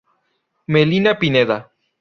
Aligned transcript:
Melina 0.65 1.13
Pineda. 1.19 1.59